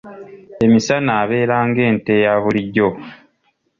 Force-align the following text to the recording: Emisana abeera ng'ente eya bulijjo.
Emisana 0.65 1.11
abeera 1.21 1.57
ng'ente 1.67 2.11
eya 2.19 2.33
bulijjo. 2.43 2.87